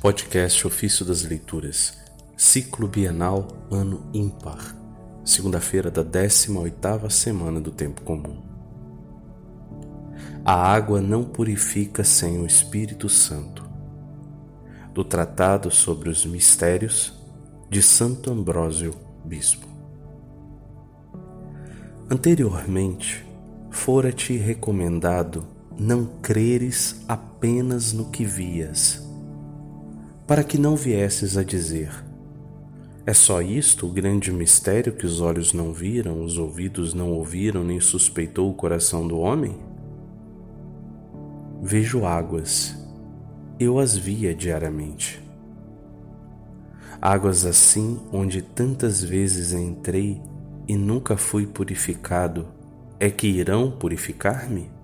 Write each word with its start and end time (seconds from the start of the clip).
Podcast 0.00 0.66
Ofício 0.66 1.06
das 1.06 1.22
Leituras, 1.22 1.96
Ciclo 2.36 2.86
Bienal, 2.86 3.48
Ano 3.70 4.08
Ímpar, 4.12 4.76
segunda-feira 5.24 5.90
da 5.90 6.04
18ª 6.04 7.08
semana 7.08 7.60
do 7.60 7.70
Tempo 7.70 8.02
Comum. 8.02 8.42
A 10.44 10.52
água 10.52 11.00
não 11.00 11.24
purifica 11.24 12.04
sem 12.04 12.38
o 12.38 12.46
Espírito 12.46 13.08
Santo. 13.08 13.68
Do 14.92 15.02
Tratado 15.02 15.70
sobre 15.70 16.10
os 16.10 16.26
Mistérios, 16.26 17.14
de 17.70 17.82
Santo 17.82 18.30
Ambrósio, 18.30 18.94
Bispo. 19.24 19.66
Anteriormente, 22.10 23.26
fora-te 23.70 24.36
recomendado 24.36 25.46
não 25.78 26.06
creres 26.22 27.02
apenas 27.08 27.94
no 27.94 28.10
que 28.10 28.24
vias, 28.24 29.05
para 30.26 30.42
que 30.42 30.58
não 30.58 30.74
viesses 30.74 31.36
a 31.36 31.44
dizer: 31.44 31.90
É 33.06 33.12
só 33.12 33.40
isto 33.40 33.86
o 33.86 33.92
grande 33.92 34.32
mistério 34.32 34.92
que 34.92 35.06
os 35.06 35.20
olhos 35.20 35.52
não 35.52 35.72
viram, 35.72 36.22
os 36.22 36.38
ouvidos 36.38 36.94
não 36.94 37.12
ouviram, 37.12 37.62
nem 37.62 37.80
suspeitou 37.80 38.50
o 38.50 38.54
coração 38.54 39.06
do 39.06 39.18
homem? 39.18 39.56
Vejo 41.62 42.04
águas, 42.04 42.76
eu 43.58 43.78
as 43.78 43.96
via 43.96 44.34
diariamente. 44.34 45.22
Águas 47.00 47.44
assim, 47.44 48.00
onde 48.12 48.42
tantas 48.42 49.02
vezes 49.02 49.52
entrei 49.52 50.20
e 50.66 50.76
nunca 50.76 51.16
fui 51.16 51.46
purificado, 51.46 52.48
é 52.98 53.10
que 53.10 53.26
irão 53.26 53.70
purificar-me? 53.70 54.76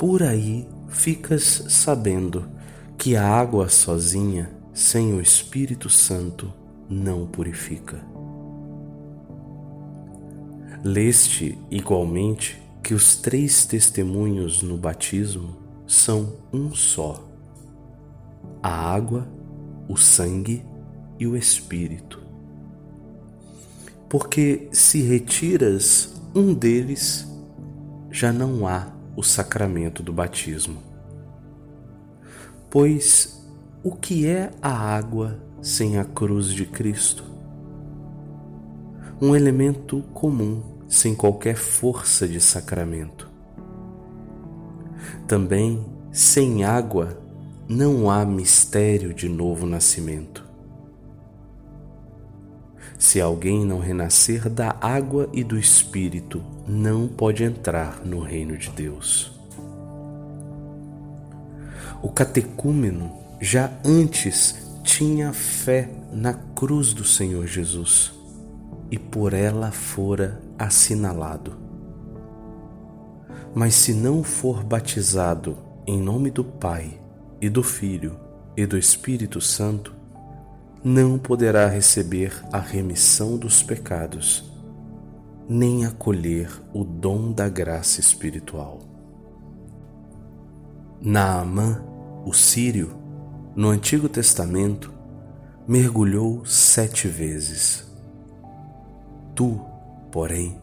por 0.00 0.22
aí 0.22 0.66
ficas 0.88 1.66
sabendo 1.68 2.48
que 3.00 3.16
a 3.16 3.26
água 3.26 3.70
sozinha, 3.70 4.50
sem 4.74 5.14
o 5.14 5.22
Espírito 5.22 5.88
Santo, 5.88 6.52
não 6.86 7.26
purifica. 7.26 8.04
Leste 10.84 11.56
igualmente 11.70 12.60
que 12.82 12.92
os 12.92 13.16
três 13.16 13.64
testemunhos 13.64 14.62
no 14.62 14.76
batismo 14.76 15.56
são 15.86 16.34
um 16.52 16.74
só: 16.74 17.26
a 18.62 18.68
água, 18.68 19.26
o 19.88 19.96
sangue 19.96 20.62
e 21.18 21.26
o 21.26 21.34
Espírito. 21.34 22.22
Porque 24.10 24.68
se 24.72 25.00
retiras 25.00 26.20
um 26.34 26.52
deles, 26.52 27.26
já 28.10 28.30
não 28.30 28.68
há 28.68 28.92
o 29.16 29.22
sacramento 29.22 30.02
do 30.02 30.12
batismo. 30.12 30.89
Pois 32.70 33.44
o 33.82 33.96
que 33.96 34.28
é 34.28 34.52
a 34.62 34.70
água 34.70 35.36
sem 35.60 35.98
a 35.98 36.04
cruz 36.04 36.52
de 36.52 36.64
Cristo? 36.64 37.24
Um 39.20 39.34
elemento 39.34 40.02
comum, 40.14 40.62
sem 40.88 41.12
qualquer 41.12 41.56
força 41.56 42.28
de 42.28 42.40
sacramento. 42.40 43.28
Também, 45.26 45.84
sem 46.12 46.62
água, 46.62 47.20
não 47.68 48.08
há 48.08 48.24
mistério 48.24 49.12
de 49.12 49.28
novo 49.28 49.66
nascimento. 49.66 50.46
Se 52.96 53.20
alguém 53.20 53.64
não 53.64 53.80
renascer 53.80 54.48
da 54.48 54.76
água 54.80 55.28
e 55.32 55.42
do 55.42 55.58
Espírito, 55.58 56.40
não 56.68 57.08
pode 57.08 57.42
entrar 57.42 58.06
no 58.06 58.20
reino 58.20 58.56
de 58.56 58.70
Deus. 58.70 59.39
O 62.02 62.08
catecúmeno 62.08 63.12
já 63.40 63.70
antes 63.84 64.54
tinha 64.82 65.32
fé 65.32 65.90
na 66.12 66.32
cruz 66.32 66.92
do 66.92 67.04
Senhor 67.04 67.46
Jesus 67.46 68.12
e 68.90 68.98
por 68.98 69.34
ela 69.34 69.70
fora 69.70 70.40
assinalado. 70.58 71.56
Mas 73.54 73.74
se 73.74 73.92
não 73.92 74.22
for 74.22 74.64
batizado 74.64 75.58
em 75.86 76.00
nome 76.00 76.30
do 76.30 76.44
Pai 76.44 76.98
e 77.40 77.48
do 77.48 77.62
Filho 77.62 78.18
e 78.56 78.64
do 78.64 78.78
Espírito 78.78 79.40
Santo, 79.40 79.94
não 80.82 81.18
poderá 81.18 81.66
receber 81.66 82.32
a 82.50 82.58
remissão 82.58 83.36
dos 83.36 83.62
pecados, 83.62 84.50
nem 85.48 85.84
acolher 85.84 86.50
o 86.72 86.84
dom 86.84 87.32
da 87.32 87.48
graça 87.48 88.00
espiritual. 88.00 88.78
Naamã, 91.02 91.82
o 92.24 92.32
sírio, 92.32 92.96
no 93.54 93.68
Antigo 93.68 94.08
Testamento, 94.08 94.92
mergulhou 95.66 96.44
sete 96.44 97.08
vezes. 97.08 97.90
Tu, 99.34 99.60
porém, 100.10 100.60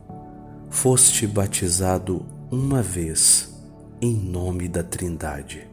foste 0.69 1.25
batizado 1.27 2.25
uma 2.51 2.81
vez 2.81 3.53
em 4.01 4.13
nome 4.15 4.67
da 4.67 4.83
Trindade. 4.83 5.67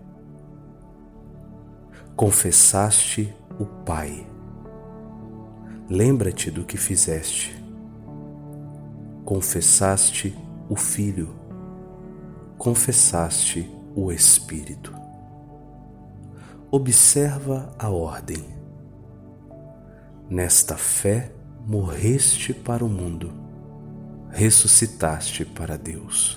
Confessaste 2.17 3.35
o 3.59 3.65
Pai 3.65 4.27
Lembra-te 5.89 6.51
do 6.51 6.65
que 6.65 6.79
fizeste. 6.79 7.55
Confessaste 9.23 10.35
o 10.69 10.77
Filho, 10.77 11.35
confessaste 12.57 13.71
o 13.95 14.11
Espírito. 14.11 15.04
Observa 16.77 17.71
a 17.79 17.89
ordem. 17.89 18.45
Nesta 20.29 20.77
fé 20.77 21.31
morreste 21.65 22.53
para 22.53 22.85
o 22.85 22.89
mundo, 22.89 23.33
ressuscitaste 24.31 25.45
para 25.45 25.79
Deus. 25.79 26.37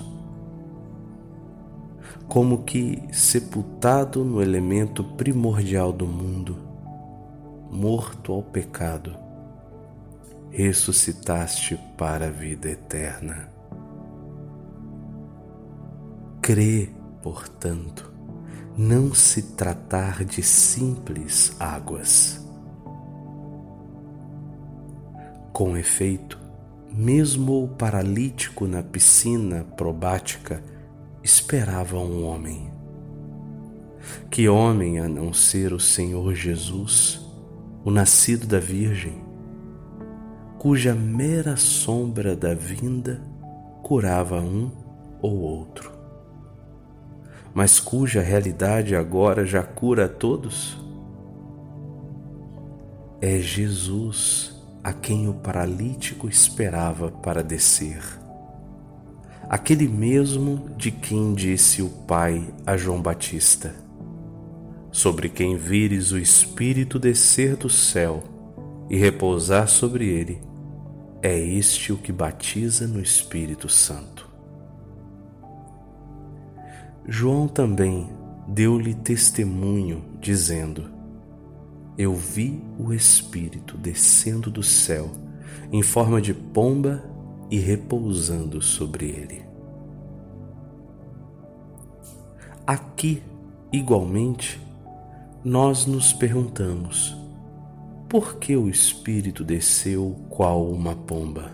Como 2.28 2.62
que 2.62 3.02
sepultado 3.12 4.24
no 4.24 4.40
elemento 4.40 5.02
primordial 5.02 5.92
do 5.92 6.06
mundo, 6.06 6.56
morto 7.68 8.32
ao 8.32 8.40
pecado, 8.40 9.16
ressuscitaste 10.52 11.76
para 11.96 12.28
a 12.28 12.30
vida 12.30 12.70
eterna. 12.70 13.50
Crê, 16.40 16.90
portanto, 17.24 18.07
não 18.78 19.12
se 19.12 19.42
tratar 19.42 20.24
de 20.24 20.42
simples 20.42 21.54
águas. 21.60 22.40
Com 25.52 25.76
efeito, 25.76 26.38
mesmo 26.90 27.64
o 27.64 27.68
paralítico 27.68 28.66
na 28.66 28.82
piscina 28.82 29.66
probática 29.76 30.62
esperava 31.22 31.98
um 31.98 32.24
homem. 32.24 32.70
Que 34.30 34.48
homem 34.48 35.00
a 35.00 35.08
não 35.08 35.32
ser 35.34 35.72
o 35.72 35.80
Senhor 35.80 36.32
Jesus, 36.34 37.20
o 37.84 37.90
nascido 37.90 38.46
da 38.46 38.60
Virgem? 38.60 39.28
cuja 40.58 40.92
mera 40.92 41.56
sombra 41.56 42.34
da 42.34 42.52
vinda 42.52 43.22
curava 43.80 44.40
um 44.40 44.70
ou 45.22 45.38
outro, 45.38 45.92
mas 47.58 47.80
cuja 47.80 48.20
realidade 48.20 48.94
agora 48.94 49.44
já 49.44 49.64
cura 49.64 50.04
a 50.04 50.08
todos? 50.08 50.78
É 53.20 53.40
Jesus 53.40 54.54
a 54.84 54.92
quem 54.92 55.28
o 55.28 55.34
paralítico 55.34 56.28
esperava 56.28 57.10
para 57.10 57.42
descer. 57.42 58.00
Aquele 59.48 59.88
mesmo 59.88 60.70
de 60.76 60.92
quem 60.92 61.34
disse 61.34 61.82
o 61.82 61.88
Pai 61.88 62.48
a 62.64 62.76
João 62.76 63.02
Batista: 63.02 63.74
Sobre 64.92 65.28
quem 65.28 65.56
vires 65.56 66.12
o 66.12 66.18
Espírito 66.18 66.96
descer 66.96 67.56
do 67.56 67.68
céu 67.68 68.22
e 68.88 68.96
repousar 68.96 69.66
sobre 69.66 70.06
ele, 70.06 70.40
é 71.20 71.36
este 71.36 71.92
o 71.92 71.96
que 71.96 72.12
batiza 72.12 72.86
no 72.86 73.02
Espírito 73.02 73.68
Santo. 73.68 74.17
João 77.10 77.48
também 77.48 78.06
deu-lhe 78.46 78.92
testemunho, 78.92 80.04
dizendo: 80.20 80.90
Eu 81.96 82.14
vi 82.14 82.62
o 82.78 82.92
Espírito 82.92 83.78
descendo 83.78 84.50
do 84.50 84.62
céu 84.62 85.10
em 85.72 85.82
forma 85.82 86.20
de 86.20 86.34
pomba 86.34 87.02
e 87.50 87.58
repousando 87.58 88.60
sobre 88.60 89.06
ele. 89.06 89.42
Aqui, 92.66 93.22
igualmente, 93.72 94.60
nós 95.42 95.86
nos 95.86 96.12
perguntamos: 96.12 97.16
por 98.06 98.36
que 98.36 98.54
o 98.54 98.68
Espírito 98.68 99.42
desceu 99.42 100.14
qual 100.28 100.70
uma 100.70 100.94
pomba? 100.94 101.52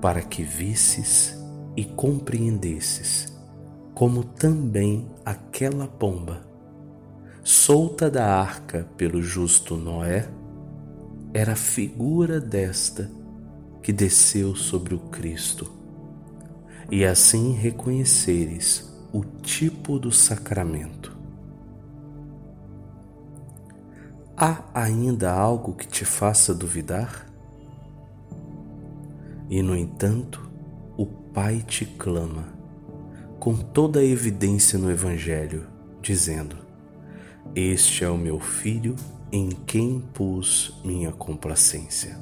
Para 0.00 0.20
que 0.20 0.42
visses 0.42 1.40
e 1.76 1.84
compreendesses 1.84 3.32
como 3.94 4.24
também 4.24 5.08
aquela 5.24 5.86
pomba, 5.86 6.40
solta 7.44 8.10
da 8.10 8.26
arca 8.26 8.88
pelo 8.96 9.22
justo 9.22 9.76
Noé, 9.76 10.28
era 11.34 11.54
figura 11.54 12.40
desta 12.40 13.10
que 13.82 13.92
desceu 13.92 14.54
sobre 14.54 14.94
o 14.94 14.98
Cristo, 14.98 15.70
e 16.90 17.04
assim 17.04 17.52
reconheceres 17.52 18.92
o 19.12 19.24
tipo 19.24 19.98
do 19.98 20.10
sacramento. 20.10 21.16
Há 24.36 24.64
ainda 24.74 25.32
algo 25.32 25.74
que 25.74 25.86
te 25.86 26.04
faça 26.04 26.54
duvidar? 26.54 27.26
E, 29.48 29.62
no 29.62 29.76
entanto, 29.76 30.50
Pai 31.34 31.64
te 31.66 31.86
clama, 31.86 32.44
com 33.40 33.54
toda 33.56 34.00
a 34.00 34.04
evidência 34.04 34.78
no 34.78 34.90
Evangelho, 34.90 35.66
dizendo: 36.02 36.56
Este 37.54 38.04
é 38.04 38.10
o 38.10 38.18
meu 38.18 38.38
filho 38.38 38.94
em 39.32 39.48
quem 39.48 39.98
pus 40.12 40.78
minha 40.84 41.10
complacência. 41.10 42.18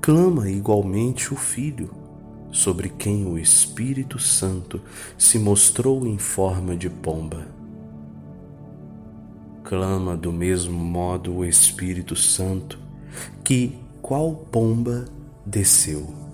Clama 0.00 0.48
igualmente 0.48 1.34
o 1.34 1.36
Filho, 1.36 1.90
sobre 2.50 2.88
quem 2.88 3.26
o 3.26 3.38
Espírito 3.38 4.18
Santo 4.18 4.80
se 5.18 5.38
mostrou 5.38 6.06
em 6.06 6.16
forma 6.16 6.74
de 6.74 6.88
pomba. 6.88 7.46
Clama 9.62 10.16
do 10.16 10.32
mesmo 10.32 10.78
modo 10.78 11.36
o 11.36 11.44
Espírito 11.44 12.16
Santo, 12.16 12.78
que, 13.44 13.78
qual 14.00 14.34
pomba, 14.34 15.04
desceu. 15.44 16.33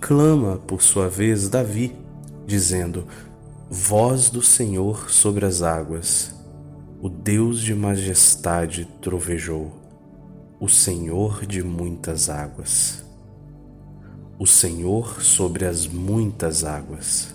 Clama, 0.00 0.56
por 0.56 0.82
sua 0.82 1.08
vez, 1.08 1.48
Davi, 1.48 1.94
dizendo: 2.46 3.06
Voz 3.68 4.30
do 4.30 4.42
Senhor 4.42 5.10
sobre 5.10 5.44
as 5.44 5.60
águas, 5.60 6.34
o 7.00 7.08
Deus 7.08 7.60
de 7.60 7.74
majestade 7.74 8.88
trovejou, 9.00 9.70
o 10.58 10.68
Senhor 10.68 11.46
de 11.46 11.62
muitas 11.62 12.30
águas. 12.30 13.04
O 14.38 14.46
Senhor 14.46 15.22
sobre 15.22 15.66
as 15.66 15.86
muitas 15.86 16.64
águas. 16.64 17.34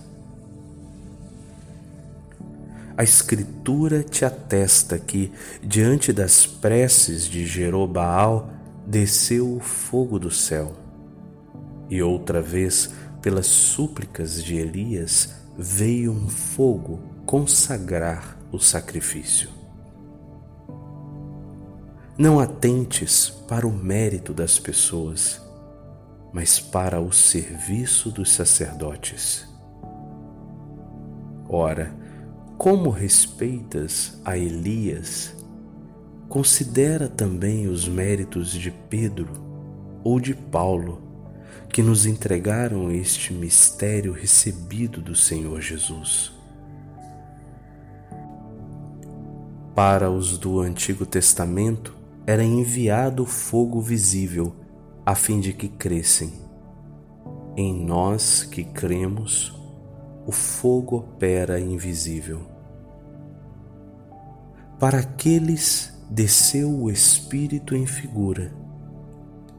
A 2.97 3.03
Escritura 3.03 4.01
te 4.01 4.25
atesta 4.25 4.97
que, 4.97 5.31
diante 5.61 6.11
das 6.11 6.47
preces 6.47 7.25
de 7.25 7.45
Jerobaal, 7.45 8.50
desceu 8.88 9.56
o 9.56 9.59
fogo 9.59 10.18
do 10.18 10.31
céu, 10.31 10.84
e 11.89 12.01
outra 12.01 12.41
vez, 12.41 12.93
pelas 13.21 13.47
súplicas 13.47 14.43
de 14.43 14.55
Elias, 14.55 15.35
veio 15.57 16.11
um 16.11 16.27
fogo 16.27 16.99
consagrar 17.25 18.37
o 18.51 18.59
sacrifício. 18.59 19.49
Não 22.17 22.39
atentes 22.39 23.29
para 23.29 23.67
o 23.67 23.71
mérito 23.71 24.33
das 24.33 24.57
pessoas, 24.57 25.41
mas 26.31 26.59
para 26.59 27.01
o 27.01 27.11
serviço 27.11 28.09
dos 28.09 28.31
sacerdotes. 28.31 29.47
Ora, 31.47 31.93
como 32.57 32.89
respeitas 32.89 34.19
a 34.23 34.37
Elias, 34.37 35.35
considera 36.29 37.07
também 37.07 37.67
os 37.67 37.87
méritos 37.87 38.51
de 38.51 38.71
Pedro 38.71 39.29
ou 40.03 40.19
de 40.19 40.33
Paulo, 40.33 41.01
que 41.69 41.83
nos 41.83 42.06
entregaram 42.06 42.92
este 42.92 43.33
mistério 43.33 44.13
recebido 44.13 45.01
do 45.01 45.15
Senhor 45.15 45.59
Jesus. 45.62 46.31
Para 49.75 50.09
os 50.09 50.38
do 50.38 50.62
Antigo 50.62 51.06
Testamento 51.06 51.94
era 52.25 52.44
enviado 52.44 53.25
fogo 53.25 53.81
visível, 53.81 54.56
a 55.06 55.13
fim 55.13 55.39
de 55.39 55.51
que 55.51 55.68
crescem. 55.68 56.31
Em 57.57 57.86
nós 57.86 58.44
que 58.44 58.63
cremos, 58.63 59.53
o 60.25 60.31
fogo 60.31 60.97
opera 60.97 61.59
invisível. 61.59 62.42
Para 64.80 65.00
aqueles 65.00 65.94
desceu 66.09 66.71
o 66.71 66.89
Espírito 66.89 67.75
em 67.75 67.86
figura, 67.86 68.53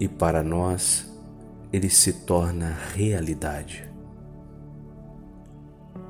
e 0.00 0.08
para 0.08 0.42
nós 0.42 1.15
ele 1.76 1.90
se 1.90 2.10
torna 2.10 2.74
realidade. 2.94 3.84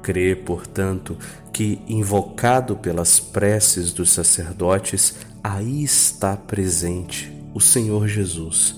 Crê, 0.01 0.37
portanto, 0.37 1.19
que, 1.53 1.83
invocado 1.89 2.77
pelas 2.77 3.19
preces 3.19 3.93
dos 3.93 4.11
sacerdotes, 4.11 5.17
aí 5.43 5.83
está 5.83 6.37
presente 6.37 7.33
o 7.53 7.61
Senhor 7.61 8.07
Jesus, 8.07 8.77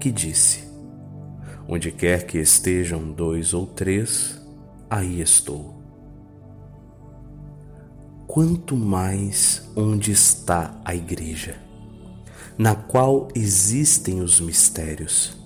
que 0.00 0.10
disse: 0.10 0.64
Onde 1.68 1.92
quer 1.92 2.26
que 2.26 2.38
estejam 2.38 3.12
dois 3.12 3.54
ou 3.54 3.64
três, 3.64 4.40
aí 4.90 5.20
estou. 5.20 5.72
Quanto 8.26 8.76
mais 8.76 9.70
onde 9.76 10.10
está 10.10 10.80
a 10.84 10.96
Igreja, 10.96 11.54
na 12.58 12.74
qual 12.74 13.28
existem 13.36 14.20
os 14.20 14.40
mistérios, 14.40 15.43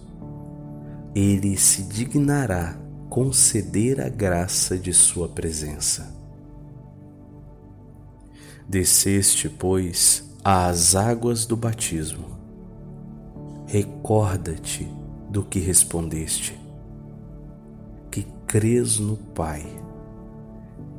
ele 1.18 1.56
se 1.56 1.82
dignará 1.82 2.78
conceder 3.10 4.00
a 4.00 4.08
graça 4.08 4.78
de 4.78 4.92
Sua 4.92 5.28
presença. 5.28 6.14
Desceste, 8.68 9.48
pois, 9.48 10.30
às 10.44 10.94
águas 10.94 11.44
do 11.44 11.56
batismo. 11.56 12.38
Recorda-te 13.66 14.88
do 15.28 15.42
que 15.42 15.58
respondeste 15.58 16.58
que 18.10 18.24
crês 18.46 19.00
no 19.00 19.16
Pai, 19.16 19.66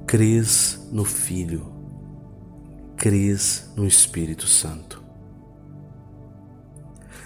crês 0.05 0.85
no 0.91 1.05
Filho, 1.05 1.65
crês 2.97 3.71
no 3.75 3.87
Espírito 3.87 4.47
Santo. 4.47 5.01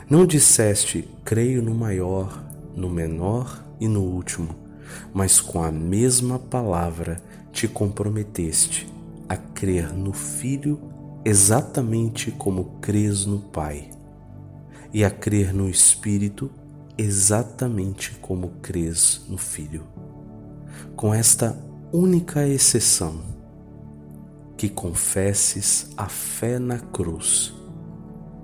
Não 0.07 0.27
disseste, 0.27 1.09
creio 1.25 1.61
no 1.61 1.73
maior, 1.73 2.52
no 2.75 2.89
menor 2.89 3.63
e 3.79 3.87
no 3.87 4.01
último, 4.01 4.55
mas 5.13 5.39
com 5.39 5.63
a 5.63 5.71
mesma 5.71 6.39
palavra 6.39 7.21
te 7.51 7.67
comprometeste 7.67 8.91
a 9.29 9.37
crer 9.37 9.93
no 9.93 10.13
Filho 10.13 10.79
exatamente 11.25 12.31
como 12.31 12.79
crês 12.81 13.25
no 13.25 13.39
Pai, 13.39 13.89
e 14.93 15.03
a 15.03 15.09
crer 15.09 15.53
no 15.53 15.69
Espírito 15.69 16.51
exatamente 16.97 18.11
como 18.21 18.49
crês 18.61 19.21
no 19.27 19.37
Filho, 19.37 19.85
com 20.95 21.13
esta 21.13 21.57
única 21.91 22.47
exceção, 22.47 23.21
que 24.57 24.69
confesses 24.69 25.91
a 25.97 26.07
fé 26.07 26.59
na 26.59 26.79
cruz, 26.79 27.53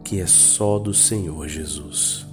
que 0.03 0.19
é 0.19 0.27
só 0.27 0.79
do 0.79 0.93
Senhor 0.93 1.47
Jesus. 1.47 2.28